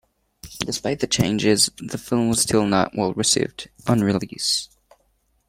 Despite 0.61 0.99
the 0.99 1.05
changes, 1.05 1.69
the 1.77 1.99
film 1.99 2.29
was 2.29 2.41
still 2.41 2.65
not 2.65 2.97
well-received 2.97 3.69
on 3.85 3.99
release. 4.01 4.67